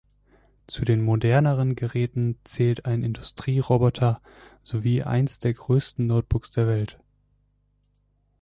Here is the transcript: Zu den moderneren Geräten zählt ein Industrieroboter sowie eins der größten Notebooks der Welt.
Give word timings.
Zu 0.65 0.83
den 0.83 1.03
moderneren 1.03 1.75
Geräten 1.75 2.39
zählt 2.43 2.85
ein 2.87 3.03
Industrieroboter 3.03 4.19
sowie 4.63 5.03
eins 5.03 5.37
der 5.37 5.53
größten 5.53 6.07
Notebooks 6.07 6.49
der 6.49 6.65
Welt. 6.65 6.99